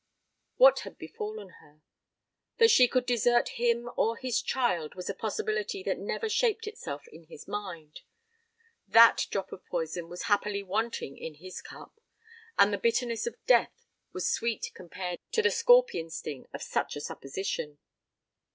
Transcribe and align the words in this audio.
What 0.57 0.79
had 0.79 0.97
befallen 0.97 1.49
her? 1.61 1.83
That 2.57 2.71
she 2.71 2.87
could 2.87 3.05
desert 3.05 3.49
him 3.49 3.87
or 3.95 4.17
his 4.17 4.41
child 4.41 4.95
was 4.95 5.11
a 5.11 5.13
possibility 5.13 5.83
that 5.83 5.99
never 5.99 6.27
shaped 6.27 6.65
itself 6.65 7.07
in 7.09 7.25
his 7.25 7.47
mind. 7.47 7.99
That 8.87 9.27
drop 9.29 9.51
of 9.51 9.63
poison 9.67 10.09
was 10.09 10.23
happily 10.23 10.63
wanting 10.63 11.19
in 11.19 11.35
his 11.35 11.61
cup; 11.61 12.01
and 12.57 12.73
the 12.73 12.79
bitterness 12.79 13.27
of 13.27 13.35
death 13.45 13.85
was 14.11 14.27
sweet 14.27 14.71
compared 14.73 15.19
to 15.33 15.43
the 15.43 15.51
scorpion 15.51 16.09
sting 16.09 16.47
of 16.51 16.63
such 16.63 16.95
a 16.95 16.99
supposition. 17.01 17.77